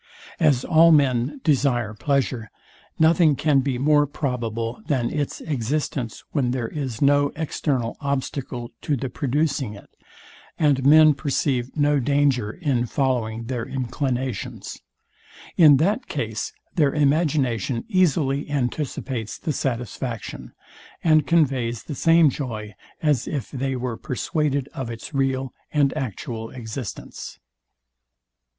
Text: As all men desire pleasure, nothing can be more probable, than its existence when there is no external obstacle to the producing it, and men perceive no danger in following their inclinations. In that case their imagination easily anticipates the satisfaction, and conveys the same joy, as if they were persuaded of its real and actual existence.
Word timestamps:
As 0.39 0.65
all 0.65 0.91
men 0.91 1.41
desire 1.43 1.93
pleasure, 1.93 2.49
nothing 2.97 3.35
can 3.35 3.59
be 3.59 3.77
more 3.77 4.07
probable, 4.07 4.81
than 4.87 5.11
its 5.13 5.41
existence 5.41 6.23
when 6.31 6.49
there 6.49 6.67
is 6.69 7.03
no 7.03 7.31
external 7.35 7.97
obstacle 8.01 8.71
to 8.81 8.95
the 8.97 9.09
producing 9.11 9.75
it, 9.75 9.91
and 10.57 10.83
men 10.87 11.13
perceive 11.13 11.77
no 11.77 11.99
danger 11.99 12.49
in 12.51 12.87
following 12.87 13.43
their 13.43 13.63
inclinations. 13.63 14.81
In 15.55 15.77
that 15.77 16.07
case 16.07 16.51
their 16.73 16.95
imagination 16.95 17.85
easily 17.87 18.49
anticipates 18.49 19.37
the 19.37 19.53
satisfaction, 19.53 20.51
and 21.03 21.27
conveys 21.27 21.83
the 21.83 21.93
same 21.93 22.31
joy, 22.31 22.73
as 23.03 23.27
if 23.27 23.51
they 23.51 23.75
were 23.75 23.97
persuaded 23.97 24.67
of 24.73 24.89
its 24.89 25.13
real 25.13 25.53
and 25.71 25.95
actual 25.95 26.49
existence. 26.49 27.37